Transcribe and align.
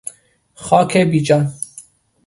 خاک 0.53 0.97
بیجان 0.97 1.53